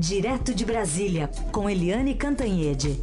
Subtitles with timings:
[0.00, 2.96] Direto de Brasília, com Eliane Cantanhede.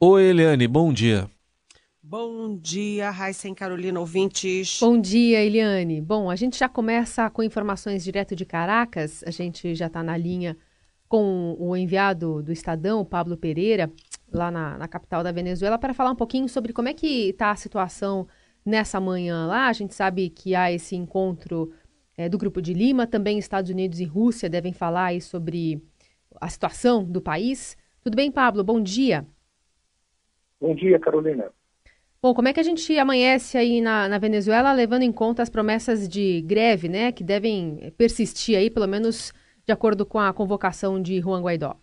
[0.00, 1.30] Oi, Eliane, bom dia.
[2.02, 4.78] Bom dia, Raíssa Carolina, ouvintes.
[4.80, 6.00] Bom dia, Eliane.
[6.00, 9.22] Bom, a gente já começa com informações direto de Caracas.
[9.26, 10.56] A gente já está na linha
[11.06, 13.92] com o enviado do Estadão, Pablo Pereira,
[14.32, 17.50] lá na, na capital da Venezuela, para falar um pouquinho sobre como é que está
[17.50, 18.26] a situação
[18.64, 19.68] nessa manhã lá.
[19.68, 21.72] A gente sabe que há esse encontro
[22.16, 25.82] é, do Grupo de Lima, também Estados Unidos e Rússia devem falar aí sobre
[26.40, 27.76] a situação do país.
[28.02, 28.62] Tudo bem, Pablo?
[28.62, 29.26] Bom dia.
[30.60, 31.50] Bom dia, Carolina.
[32.22, 35.48] Bom, como é que a gente amanhece aí na, na, Venezuela, levando em conta as
[35.48, 39.32] promessas de greve, né, que devem persistir aí, pelo menos
[39.64, 41.76] de acordo com a convocação de Juan Guaidó?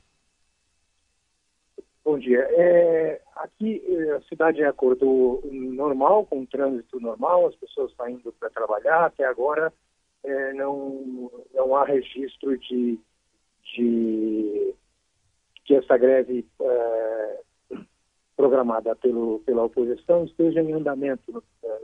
[2.05, 2.47] Bom dia.
[2.51, 8.31] É, aqui é, a cidade é acordo normal, com trânsito normal, as pessoas estão indo
[8.33, 9.05] para trabalhar.
[9.05, 9.73] Até agora
[10.23, 12.99] é, não, não há registro de,
[13.75, 14.73] de
[15.65, 17.39] que essa greve é,
[18.35, 21.79] programada pelo, pela oposição esteja em andamento é,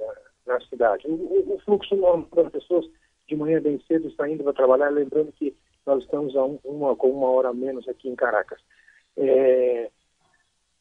[0.46, 1.08] na cidade.
[1.08, 2.86] O, o, fluxo normal das pessoas
[3.28, 6.96] de manhã bem cedo está indo para trabalhar, lembrando que nós estamos a um, uma,
[6.96, 8.60] com uma hora menos aqui em Caracas.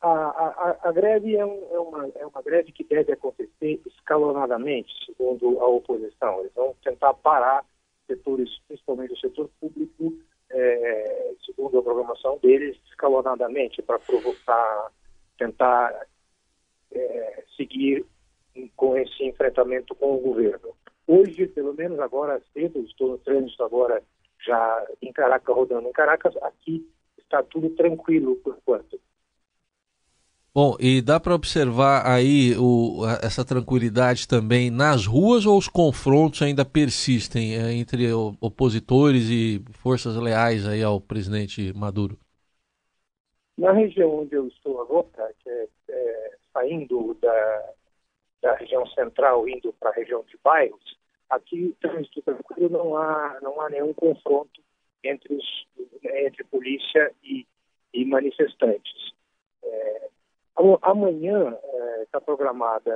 [0.03, 4.93] A, a, a greve é, um, é, uma, é uma greve que deve acontecer escalonadamente,
[5.07, 6.41] segundo a oposição.
[6.41, 7.65] Eles vão tentar parar
[8.07, 10.13] setores, principalmente o setor público,
[10.51, 14.91] é, segundo a programação deles, escalonadamente, para provocar,
[15.39, 16.07] tentar
[16.91, 18.05] é, seguir
[18.77, 20.77] com esse enfrentamento com o governo.
[21.07, 24.03] Hoje, pelo menos agora cedo, estou no trânsito agora
[24.45, 26.85] já em Caracas, rodando em Caracas, aqui
[27.19, 29.01] está tudo tranquilo por enquanto.
[30.55, 36.43] Bom, e dá para observar aí o, essa tranquilidade também nas ruas ou os confrontos
[36.43, 42.19] ainda persistem é, entre opositores e forças leais aí ao presidente Maduro?
[43.57, 47.73] Na região onde eu estou agora, que é, é saindo da,
[48.43, 50.99] da região central, indo para a região de bairros,
[51.31, 54.61] aqui trânsito tranquilo, não há, não há nenhum confronto
[55.03, 55.67] entre, os,
[56.05, 57.47] entre polícia e,
[57.95, 59.15] e manifestantes.
[59.65, 60.12] É,
[60.83, 61.59] Amanhã
[62.03, 62.93] está é, programada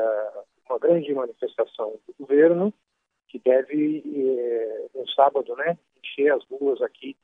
[0.69, 2.72] uma grande manifestação do governo,
[3.28, 7.16] que deve, é, no sábado, né, encher as ruas aqui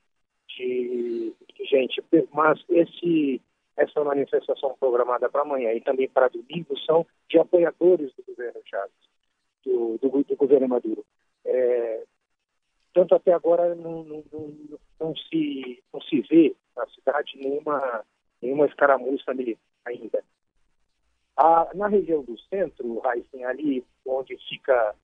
[0.48, 2.02] de, de gente.
[2.32, 3.40] Mas esse,
[3.76, 8.92] essa manifestação programada para amanhã e também para domingo são de apoiadores do governo Chaves,
[9.64, 11.04] do, do, do governo Maduro.
[11.44, 12.04] É,
[12.94, 18.04] tanto até agora não, não, não, não, se, não se vê na cidade nenhuma,
[18.40, 20.22] nenhuma escaramuça militar ainda.
[21.36, 24.94] Ah, na região do centro, Raíssen, ali onde fica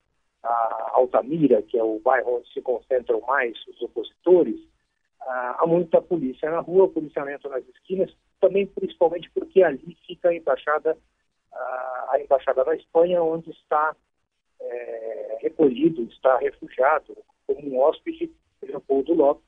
[0.43, 4.61] a Altamira, que é o bairro onde se concentram mais os opositores,
[5.21, 10.35] ah, há muita polícia na rua, policiamento nas esquinas, também principalmente porque ali fica a
[10.35, 10.97] embaixada,
[11.53, 13.97] ah, a embaixada da Espanha, onde está
[14.61, 19.45] é, recolhido, está refugiado como um hóspede Leopoldo Lopes,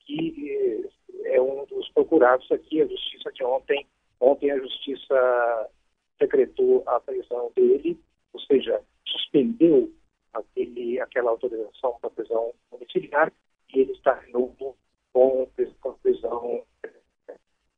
[0.00, 0.90] que
[1.24, 2.82] é um dos procurados aqui.
[2.82, 3.86] A justiça de ontem
[4.22, 5.68] Ontem a Justiça
[6.16, 8.00] decretou a prisão dele,
[8.32, 9.92] ou seja, suspendeu
[10.32, 13.32] aquele, aquela autorização para prisão domiciliar
[13.74, 14.76] e ele está de novo
[15.12, 15.48] com,
[15.80, 16.62] com prisão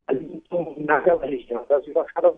[0.06, 2.36] ali então, naquela região das embaixadas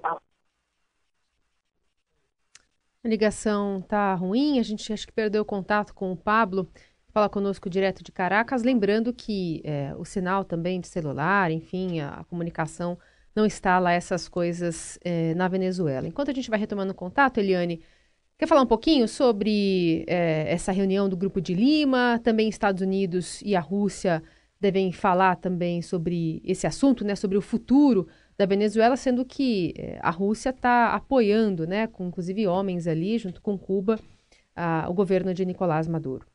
[3.03, 6.71] A ligação está ruim, a gente acho que perdeu contato com o Pablo.
[7.09, 12.21] Fala conosco direto de Caracas, lembrando que é, o sinal também de celular, enfim, a,
[12.21, 12.97] a comunicação
[13.37, 16.09] não está lá essas coisas é, na Venezuela.
[16.09, 17.83] Enquanto a gente vai retomando o contato, Eliane,
[18.39, 22.19] quer falar um pouquinho sobre é, essa reunião do Grupo de Lima?
[22.25, 24.23] Também Estados Unidos e a Rússia
[24.59, 28.09] devem falar também sobre esse assunto, né, sobre o futuro
[28.39, 33.43] da Venezuela, sendo que é, a Rússia está apoiando, né, com inclusive homens ali, junto
[33.43, 33.99] com Cuba,
[34.55, 36.27] a, o governo de Nicolás Maduro.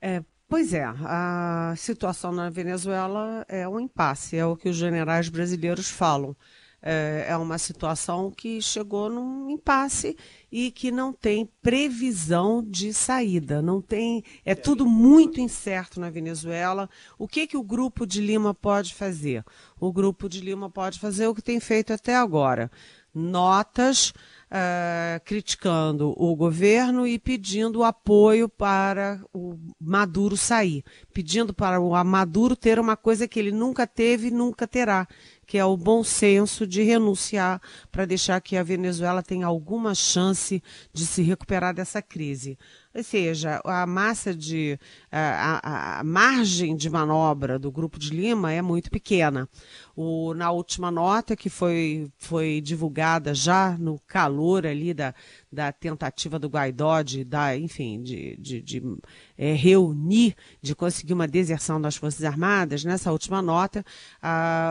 [0.00, 5.28] É, Pois é, a situação na Venezuela é um impasse, é o que os generais
[5.28, 6.34] brasileiros falam.
[6.80, 10.16] É, é uma situação que chegou num impasse
[10.50, 13.60] e que não tem previsão de saída.
[13.60, 16.88] Não tem, é tudo muito incerto na Venezuela.
[17.18, 19.44] O que que o grupo de Lima pode fazer?
[19.78, 22.70] O grupo de Lima pode fazer o que tem feito até agora:
[23.12, 24.14] notas
[24.48, 32.56] uh, criticando o governo e pedindo apoio para o Maduro sair, pedindo para o Maduro
[32.56, 35.06] ter uma coisa que ele nunca teve e nunca terá,
[35.46, 37.60] que é o bom senso de renunciar
[37.90, 40.62] para deixar que a Venezuela tenha alguma chance
[40.92, 42.58] de se recuperar dessa crise.
[42.98, 44.76] Ou seja, a massa de.
[45.12, 49.48] a, a, a margem de manobra do Grupo de Lima é muito pequena.
[49.94, 55.14] O, na última nota que foi, foi divulgada já no calor ali da,
[55.50, 58.82] da tentativa do Guaidó de dar, enfim, de, de, de
[59.36, 63.84] é, reunir, de conseguir uma deserção das Forças Armadas, nessa última nota,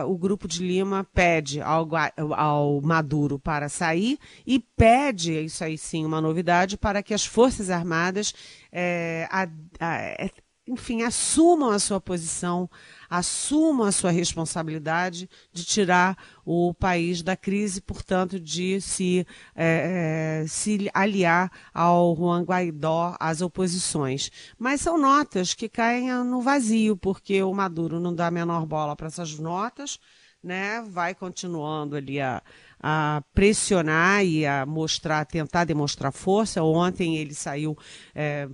[0.06, 1.88] o Grupo de Lima pede ao,
[2.34, 7.70] ao Maduro para sair e pede, isso aí sim, uma novidade, para que as Forças
[7.70, 8.32] Armadas
[8.72, 9.48] é, a,
[9.80, 10.30] a,
[10.68, 12.68] enfim, assumam a sua posição,
[13.08, 20.46] assumam a sua responsabilidade de tirar o país da crise, portanto, de se, é, é,
[20.46, 24.30] se aliar ao Juan Guaidó, às oposições.
[24.58, 28.94] Mas são notas que caem no vazio, porque o Maduro não dá a menor bola
[28.94, 29.98] para essas notas,
[30.42, 30.82] né?
[30.82, 32.42] vai continuando ali a
[32.80, 36.62] a pressionar e a mostrar, tentar demonstrar força.
[36.62, 37.76] Ontem ele saiu,
[38.14, 38.48] é,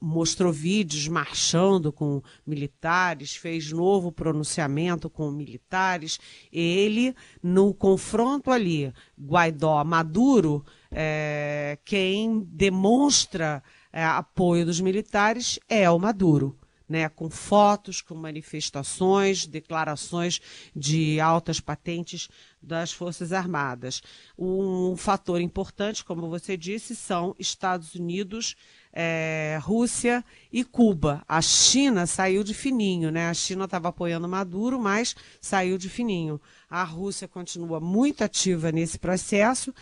[0.00, 6.18] mostrou vídeos marchando com militares, fez novo pronunciamento com militares.
[6.52, 13.62] Ele, no confronto ali, Guaidó-Maduro, é, quem demonstra
[13.92, 16.59] é, apoio dos militares é o Maduro
[16.90, 20.40] né, com fotos, com manifestações, declarações
[20.74, 22.28] de altas patentes
[22.60, 24.02] das Forças Armadas.
[24.36, 28.56] Um fator importante, como você disse, são Estados Unidos,
[28.92, 31.22] é, Rússia e Cuba.
[31.28, 33.28] A China saiu de fininho, né?
[33.28, 36.40] A China estava apoiando Maduro, mas saiu de fininho.
[36.68, 39.72] A Rússia continua muito ativa nesse processo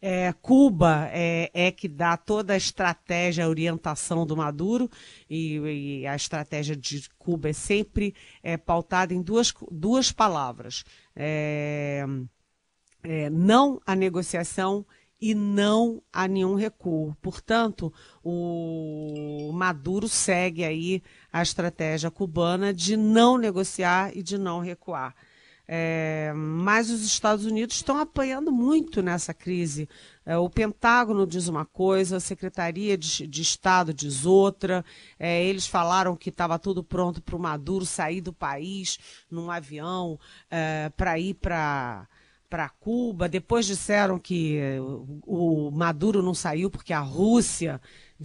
[0.00, 4.90] é, Cuba é, é, que dá toda a estratégia, a orientação do Maduro,
[5.28, 10.84] e, e a estratégia de Cuba é sempre é, pautada em duas, duas palavras:
[11.14, 12.04] é,
[13.02, 14.86] é, não a negociação
[15.20, 17.16] e não a nenhum recuo.
[17.20, 17.92] Portanto,
[18.22, 21.02] o Maduro segue aí
[21.32, 25.14] a estratégia cubana de não negociar e de não recuar.
[25.70, 29.86] É, mas os Estados Unidos estão apanhando muito nessa crise.
[30.24, 34.82] É, o Pentágono diz uma coisa, a Secretaria de, de Estado diz outra.
[35.18, 38.98] É, eles falaram que estava tudo pronto para o Maduro sair do país
[39.30, 40.18] num avião
[40.50, 42.08] é, para ir para
[42.48, 43.28] para Cuba.
[43.28, 44.58] Depois disseram que
[45.26, 47.78] o, o, Maduro não saiu porque a Rússia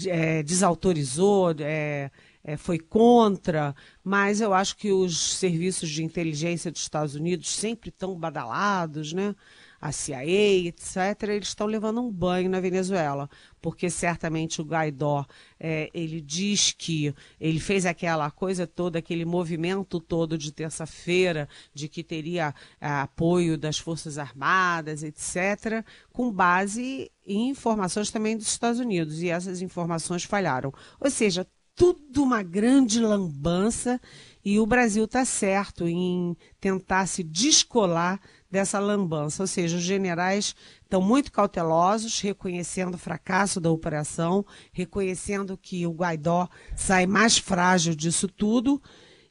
[0.08, 1.54] é, desautorizou.
[1.60, 2.10] É,
[2.44, 3.74] é, foi contra,
[4.04, 9.34] mas eu acho que os serviços de inteligência dos Estados Unidos sempre estão badalados, né?
[9.80, 13.30] A CIA, etc., eles estão levando um banho na Venezuela,
[13.62, 15.26] porque certamente o Guaidó,
[15.60, 21.90] é, ele diz que ele fez aquela coisa toda, aquele movimento todo de terça-feira, de
[21.90, 28.80] que teria é, apoio das Forças Armadas, etc., com base em informações também dos Estados
[28.80, 30.74] Unidos, e essas informações falharam.
[30.98, 34.00] Ou seja, tudo uma grande lambança
[34.46, 39.44] e o Brasil está certo em tentar se descolar dessa lambança.
[39.44, 45.92] Ou seja, os generais estão muito cautelosos, reconhecendo o fracasso da operação, reconhecendo que o
[45.92, 48.82] Guaidó sai mais frágil disso tudo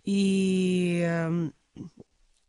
[0.04, 1.02] e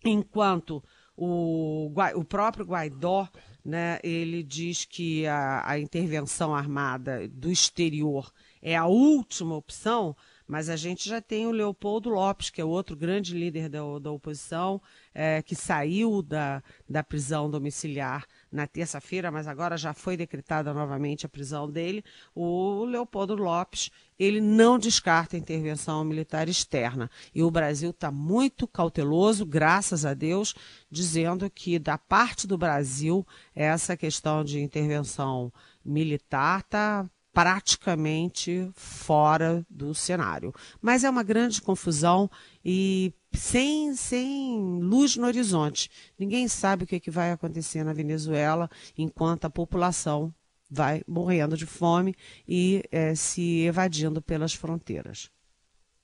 [0.04, 0.84] enquanto
[1.16, 3.30] o, o próprio Guaidó
[3.64, 8.32] né, ele diz que a, a intervenção armada do exterior
[8.64, 10.16] é a última opção,
[10.48, 14.10] mas a gente já tem o Leopoldo Lopes, que é outro grande líder da, da
[14.10, 14.82] oposição,
[15.14, 21.26] é, que saiu da, da prisão domiciliar na terça-feira, mas agora já foi decretada novamente
[21.26, 22.06] a prisão dele.
[22.34, 27.12] O Leopoldo Lopes, ele não descarta intervenção militar externa.
[27.36, 30.56] E o Brasil está muito cauteloso, graças a Deus,
[30.90, 35.52] dizendo que da parte do Brasil, essa questão de intervenção
[35.84, 40.54] militar está praticamente fora do cenário.
[40.82, 42.30] Mas é uma grande confusão
[42.64, 45.90] e sem, sem luz no horizonte.
[46.18, 50.34] Ninguém sabe o que, é que vai acontecer na Venezuela enquanto a população
[50.70, 52.16] vai morrendo de fome
[52.48, 55.30] e é, se evadindo pelas fronteiras.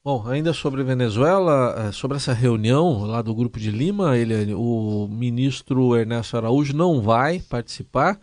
[0.04, 5.08] Bom, ainda sobre Venezuela, é, sobre essa reunião lá do Grupo de Lima, ele, o
[5.08, 8.20] ministro Ernesto Araújo não vai participar.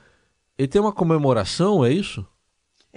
[0.57, 2.27] Ele tem uma comemoração, é isso?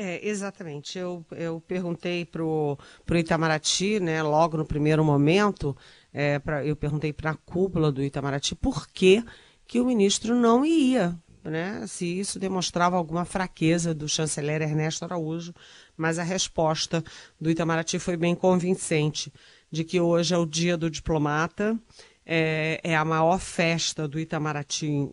[0.01, 0.97] É, exatamente.
[0.97, 2.77] Eu, eu perguntei para o
[3.13, 5.75] Itamaraty, né, logo no primeiro momento,
[6.13, 9.21] é, pra, eu perguntei para a cúpula do Itamaraty por que,
[9.67, 15.53] que o ministro não ia, né, se isso demonstrava alguma fraqueza do chanceler Ernesto Araújo,
[15.97, 17.03] mas a resposta
[17.37, 19.33] do Itamaraty foi bem convincente,
[19.69, 21.77] de que hoje é o dia do diplomata,
[22.25, 25.09] é, é a maior festa do Itamaraty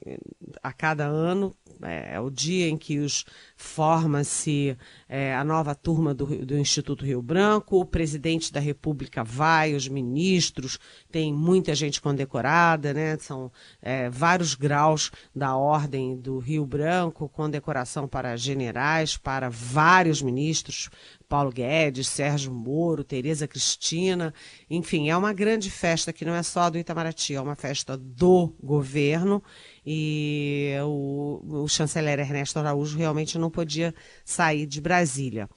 [0.63, 3.25] a cada ano, é, é o dia em que os
[3.57, 4.77] forma-se
[5.09, 9.89] é, a nova turma do, do, Instituto Rio Branco, o presidente da República vai, os
[9.89, 10.79] ministros,
[11.11, 13.17] tem muita gente condecorada, né?
[13.19, 13.51] São
[13.81, 20.91] é, vários graus da ordem do Rio Branco, condecoração para generais, para vários ministros,
[21.29, 24.35] Paulo Guedes, Sérgio Moro, Tereza Cristina,
[24.69, 28.55] enfim, é uma grande festa que não é só do Itamaraty, é uma festa do
[28.63, 29.43] governo
[29.85, 35.49] e o, o chanceler Ernesto Araújo realmente não podia sair de Brasília.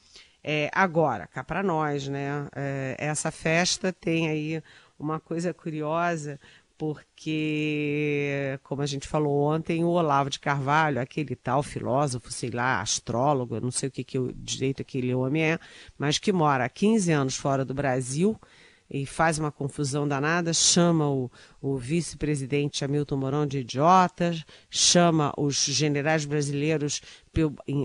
[0.44, 2.48] É, agora, cá para nós, né?
[2.56, 4.64] É, essa festa tem aí
[4.98, 6.40] uma coisa curiosa,
[6.80, 12.80] porque, como a gente falou ontem, o Olavo de Carvalho, aquele tal filósofo, sei lá,
[12.80, 15.60] astrólogo, não sei o que, que o direito aquele homem é,
[15.98, 18.40] mas que mora há 15 anos fora do Brasil,
[18.90, 21.32] e faz uma confusão danada, chama o,
[21.62, 27.02] o vice-presidente Hamilton Mourão de idiotas, chama os generais brasileiros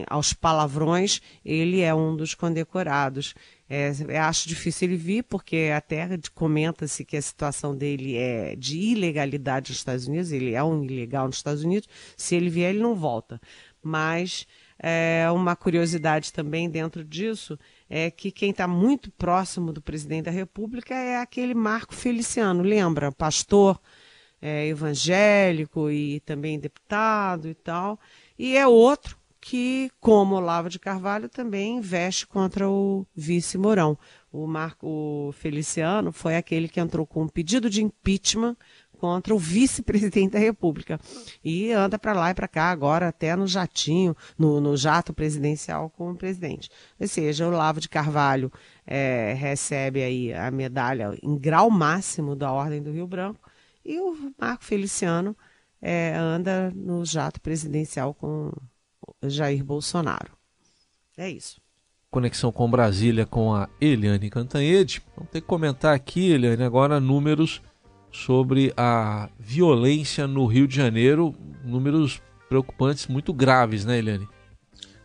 [0.08, 3.34] aos palavrões, ele é um dos condecorados.
[3.68, 9.70] É, acho difícil ele vir, porque até comenta-se que a situação dele é de ilegalidade
[9.70, 12.94] nos Estados Unidos, ele é um ilegal nos Estados Unidos, se ele vier ele não
[12.94, 13.40] volta.
[13.82, 14.46] Mas
[14.78, 20.30] é, uma curiosidade também dentro disso é que quem está muito próximo do presidente da
[20.30, 23.12] República é aquele Marco Feliciano, lembra?
[23.12, 23.80] Pastor
[24.40, 27.98] é, evangélico e também deputado e tal.
[28.38, 33.98] E é outro que, como Olavo de Carvalho, também investe contra o vice Mourão.
[34.32, 38.56] O Marco Feliciano foi aquele que entrou com um pedido de impeachment
[39.04, 40.98] contra o vice-presidente da República.
[41.44, 45.90] E anda para lá e para cá agora, até no jatinho, no, no, jato presidencial
[45.90, 46.70] com o presidente.
[46.98, 48.50] Ou seja, o Lavo de Carvalho
[48.86, 53.46] é, recebe aí a medalha em grau máximo da Ordem do Rio Branco
[53.84, 55.36] e o Marco Feliciano
[55.82, 58.50] é, anda no jato presidencial com
[59.22, 60.32] Jair Bolsonaro.
[61.18, 61.62] É isso
[62.10, 65.02] conexão com Brasília com a Eliane Cantanhede.
[65.16, 67.60] Vamos ter que comentar aqui, Eliane, agora números
[68.14, 74.28] sobre a violência no Rio de Janeiro, números preocupantes, muito graves, né, Eliane?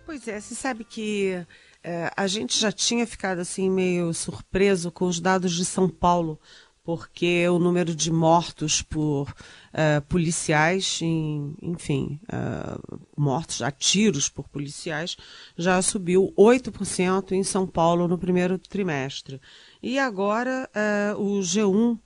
[0.06, 1.44] Pois é, você sabe que
[1.84, 6.40] é, a gente já tinha ficado assim meio surpreso com os dados de São Paulo,
[6.84, 14.48] porque o número de mortos por uh, policiais, em, enfim, uh, mortos a tiros por
[14.48, 15.18] policiais,
[15.58, 19.42] já subiu 8% em São Paulo no primeiro trimestre.
[19.82, 20.70] E agora
[21.16, 22.00] uh, o G1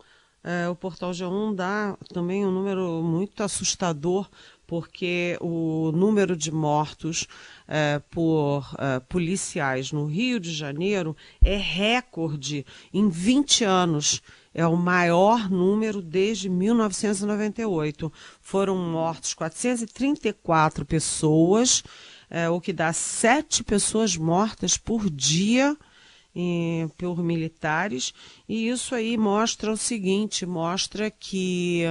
[0.43, 4.29] é, o portal G1 dá também um número muito assustador,
[4.67, 7.27] porque o número de mortos
[7.65, 14.21] é, por é, policiais no Rio de Janeiro é recorde em 20 anos.
[14.53, 18.11] É o maior número desde 1998.
[18.41, 21.83] Foram mortos 434 pessoas,
[22.29, 25.77] é, o que dá sete pessoas mortas por dia
[26.97, 28.13] por militares,
[28.49, 31.83] e isso aí mostra o seguinte: mostra que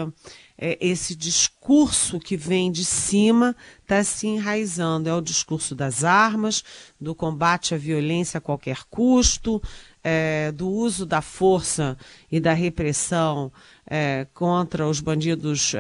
[0.59, 5.09] é, esse discurso que vem de cima está se enraizando.
[5.09, 6.63] É o discurso das armas,
[7.01, 9.63] do combate à violência a qualquer custo,
[10.05, 11.97] é, do uso da força
[12.31, 13.53] e da repressão
[13.85, 15.75] é, contra os bandidos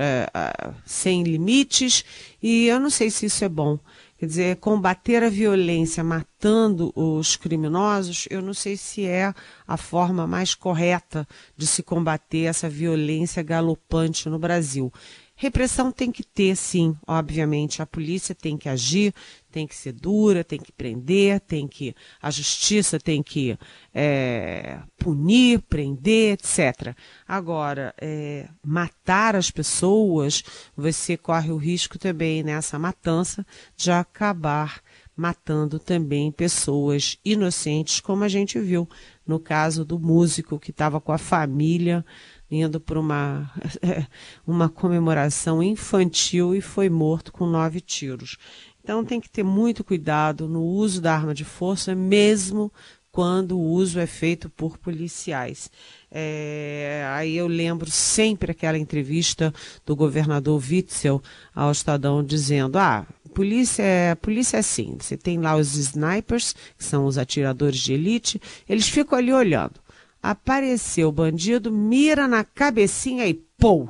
[0.84, 2.04] sem limites,
[2.42, 3.78] e eu não sei se isso é bom.
[4.22, 9.34] Quer dizer, combater a violência matando os criminosos, eu não sei se é
[9.66, 11.26] a forma mais correta
[11.56, 14.92] de se combater essa violência galopante no Brasil.
[15.34, 17.82] Repressão tem que ter, sim, obviamente.
[17.82, 19.12] A polícia tem que agir,
[19.50, 21.94] tem que ser dura, tem que prender, tem que.
[22.20, 23.58] A justiça tem que
[23.92, 26.94] é, punir, prender, etc.
[27.26, 30.44] Agora, é, matar as pessoas,
[30.76, 33.44] você corre o risco também nessa matança
[33.76, 34.80] de acabar
[35.14, 38.88] matando também pessoas inocentes, como a gente viu
[39.26, 42.04] no caso do músico que estava com a família
[42.52, 43.50] indo para uma,
[44.46, 48.36] uma comemoração infantil e foi morto com nove tiros.
[48.84, 52.70] Então tem que ter muito cuidado no uso da arma de força, mesmo
[53.10, 55.70] quando o uso é feito por policiais.
[56.10, 59.52] É, aí eu lembro sempre aquela entrevista
[59.86, 61.22] do governador Witzel
[61.54, 66.84] ao Estadão dizendo: ah, polícia é, polícia é assim, você tem lá os snipers, que
[66.84, 69.81] são os atiradores de elite, eles ficam ali olhando
[70.22, 73.88] apareceu o bandido, mira na cabecinha e pô!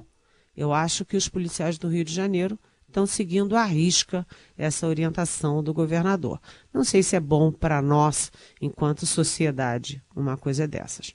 [0.57, 2.59] Eu acho que os policiais do Rio de Janeiro
[2.89, 6.41] estão seguindo à risca essa orientação do governador.
[6.73, 11.15] Não sei se é bom para nós, enquanto sociedade, uma coisa dessas.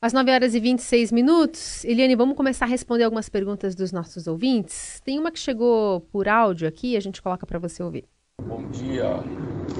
[0.00, 4.26] Às 9 horas e 26 minutos, Eliane, vamos começar a responder algumas perguntas dos nossos
[4.26, 5.00] ouvintes.
[5.04, 8.04] Tem uma que chegou por áudio aqui, a gente coloca para você ouvir.
[8.42, 9.22] Bom dia,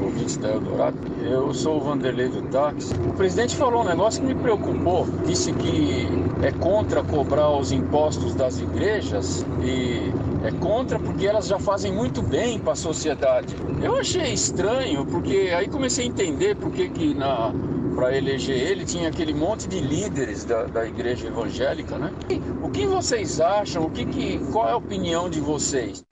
[0.01, 0.97] ouvintes da Eldorado.
[1.23, 2.95] Eu sou o Vanderlei do Táxi.
[2.95, 5.07] O presidente falou um negócio que me preocupou.
[5.27, 6.07] Disse que
[6.41, 10.13] é contra cobrar os impostos das igrejas e
[10.47, 13.57] é contra porque elas já fazem muito bem para a sociedade.
[13.83, 17.53] Eu achei estranho, porque aí comecei a entender por que, na
[17.97, 22.13] para eleger ele, tinha aquele monte de líderes da, da igreja evangélica, né?
[22.63, 23.85] O que vocês acham?
[23.85, 26.05] O que, que qual é a opinião de vocês?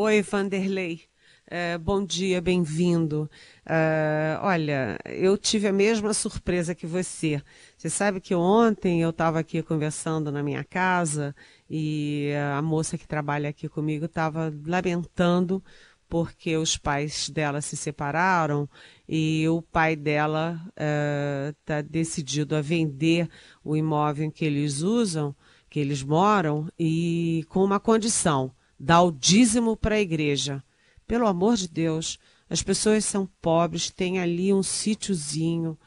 [0.00, 1.00] Oi, Vanderlei.
[1.44, 3.28] É, bom dia, bem-vindo.
[3.66, 7.42] Uh, olha, eu tive a mesma surpresa que você.
[7.76, 11.34] Você sabe que ontem eu estava aqui conversando na minha casa
[11.68, 15.60] e a moça que trabalha aqui comigo estava lamentando
[16.08, 18.70] porque os pais dela se separaram
[19.08, 23.28] e o pai dela está uh, decidido a vender
[23.64, 25.34] o imóvel que eles usam,
[25.68, 30.62] que eles moram, e com uma condição: dar o dízimo para a igreja.
[31.06, 32.18] Pelo amor de Deus,
[32.48, 35.78] as pessoas são pobres, têm ali um sítiozinho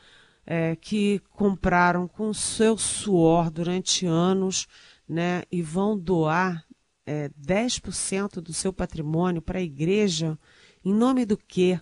[0.45, 4.67] é, que compraram com seu suor durante anos,
[5.07, 6.65] né, e vão doar
[7.05, 10.38] é, 10% do seu patrimônio para a igreja,
[10.83, 11.79] em nome do quê?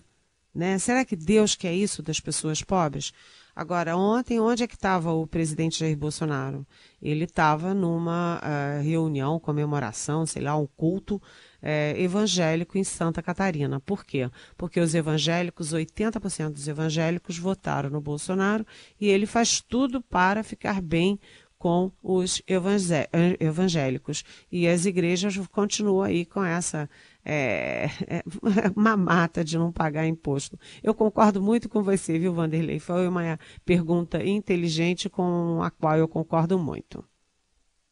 [0.54, 0.78] Né?
[0.78, 3.12] Será que Deus quer isso das pessoas pobres?
[3.60, 6.66] Agora, ontem, onde é que estava o presidente Jair Bolsonaro?
[7.02, 13.78] Ele estava numa uh, reunião, comemoração, sei lá, um culto uh, evangélico em Santa Catarina.
[13.78, 14.30] Por quê?
[14.56, 18.64] Porque os evangélicos, 80% dos evangélicos votaram no Bolsonaro
[18.98, 21.20] e ele faz tudo para ficar bem
[21.60, 22.42] com os
[23.38, 24.24] evangélicos.
[24.50, 26.88] E as igrejas continuam aí com essa
[27.22, 28.24] é, é,
[28.74, 30.58] mamata de não pagar imposto.
[30.82, 32.78] Eu concordo muito com você, viu, Vanderlei?
[32.78, 37.04] Foi uma pergunta inteligente com a qual eu concordo muito.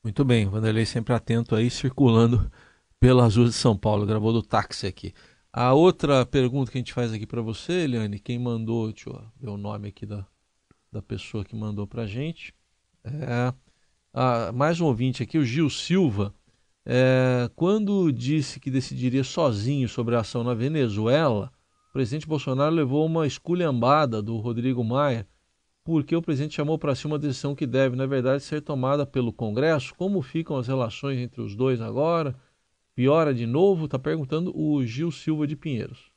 [0.02, 2.50] Muito bem, Vanderlei sempre atento aí, circulando
[2.98, 5.12] pelas ruas de São Paulo, gravou do táxi aqui.
[5.52, 9.22] A outra pergunta que a gente faz aqui para você, Eliane, quem mandou, deixa eu
[9.38, 10.26] ver o nome aqui da,
[10.90, 12.54] da pessoa que mandou para gente.
[13.04, 13.52] É,
[14.12, 16.34] ah, mais um ouvinte aqui, o Gil Silva,
[16.84, 21.52] é, quando disse que decidiria sozinho sobre a ação na Venezuela,
[21.90, 25.26] o presidente Bolsonaro levou uma esculhambada do Rodrigo Maia,
[25.84, 29.32] porque o presidente chamou para si uma decisão que deve, na verdade, ser tomada pelo
[29.32, 29.94] Congresso.
[29.94, 32.37] Como ficam as relações entre os dois agora?
[32.94, 33.87] Piora de novo?
[33.87, 36.11] Está perguntando o Gil Silva de Pinheiros.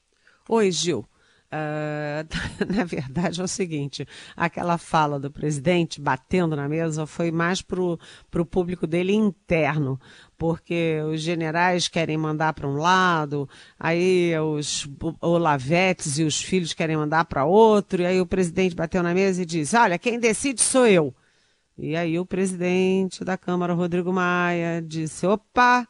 [0.50, 1.08] Oi, Gil.
[1.54, 2.24] Uh,
[2.74, 7.82] na verdade é o seguinte, aquela fala do presidente batendo na mesa foi mais para
[7.82, 10.00] o público dele interno,
[10.38, 14.88] porque os generais querem mandar para um lado, aí os
[15.20, 19.42] Olavetes e os filhos querem mandar para outro, e aí o presidente bateu na mesa
[19.42, 21.14] e disse, olha, quem decide sou eu.
[21.78, 25.86] E aí o presidente da Câmara, Rodrigo Maia, disse, opa,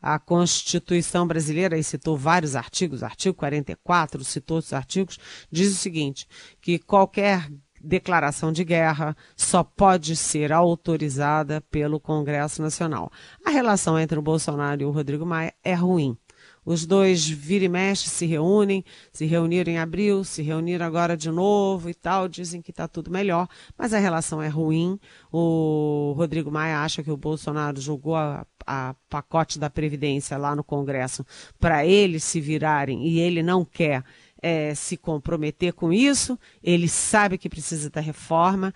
[0.00, 5.18] a Constituição brasileira, e citou vários artigos, artigo 44, citou outros artigos,
[5.50, 6.26] diz o seguinte,
[6.60, 13.10] que qualquer declaração de guerra só pode ser autorizada pelo Congresso Nacional.
[13.44, 16.16] A relação entre o Bolsonaro e o Rodrigo Maia é ruim.
[16.66, 21.30] Os dois vira e mexe se reúnem, se reuniram em abril, se reuniram agora de
[21.30, 23.46] novo e tal, dizem que está tudo melhor,
[23.78, 24.98] mas a relação é ruim.
[25.32, 30.64] O Rodrigo Maia acha que o Bolsonaro jogou a, a pacote da Previdência lá no
[30.64, 31.24] Congresso
[31.60, 34.02] para eles se virarem e ele não quer
[34.42, 38.72] é, se comprometer com isso, ele sabe que precisa da reforma,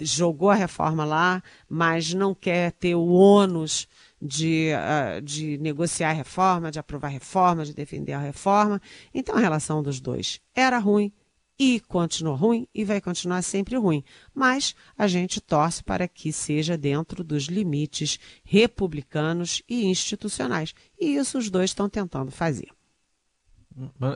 [0.00, 3.86] jogou a reforma lá, mas não quer ter o ônus
[4.20, 8.80] de, uh, de negociar a reforma, de aprovar a reforma, de defender a reforma.
[9.14, 11.12] Então a relação dos dois era ruim
[11.58, 14.04] e continuou ruim e vai continuar sempre ruim.
[14.34, 20.74] Mas a gente torce para que seja dentro dos limites republicanos e institucionais.
[20.98, 22.68] E isso os dois estão tentando fazer.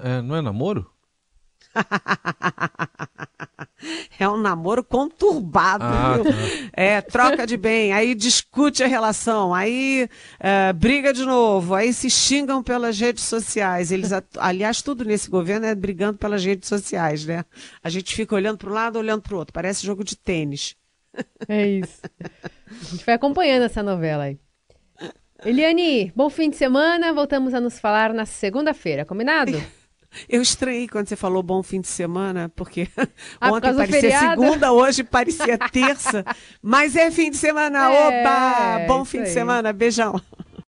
[0.03, 0.91] É, não é namoro?
[4.23, 6.25] é um namoro conturbado, ah, viu?
[6.25, 6.31] Tá.
[6.73, 12.09] É, troca de bem, aí discute a relação, aí uh, briga de novo, aí se
[12.09, 13.91] xingam pelas redes sociais.
[13.91, 17.45] Eles, aliás, tudo nesse governo é brigando pelas redes sociais, né?
[17.83, 19.53] A gente fica olhando para um lado, olhando para o outro.
[19.53, 20.77] Parece jogo de tênis.
[21.49, 22.01] É isso.
[22.21, 24.39] A gente vai acompanhando essa novela aí.
[25.45, 27.13] Eliane, bom fim de semana.
[27.13, 29.61] Voltamos a nos falar na segunda-feira, combinado?
[30.29, 32.89] Eu estranhei quando você falou bom fim de semana, porque
[33.41, 36.25] ah, ontem parecia segunda, hoje parecia terça,
[36.63, 37.93] mas é fim de semana.
[37.93, 38.87] É, Oba!
[38.87, 39.25] Bom fim aí.
[39.25, 40.21] de semana, beijão.